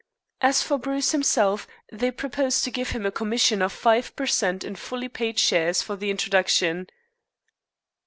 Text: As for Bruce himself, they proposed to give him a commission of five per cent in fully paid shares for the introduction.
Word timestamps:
As 0.41 0.63
for 0.63 0.79
Bruce 0.79 1.11
himself, 1.11 1.67
they 1.91 2.09
proposed 2.09 2.63
to 2.63 2.71
give 2.71 2.89
him 2.89 3.05
a 3.05 3.11
commission 3.11 3.61
of 3.61 3.71
five 3.71 4.15
per 4.15 4.25
cent 4.25 4.63
in 4.63 4.75
fully 4.75 5.09
paid 5.09 5.37
shares 5.37 5.83
for 5.83 5.95
the 5.95 6.09
introduction. 6.09 6.87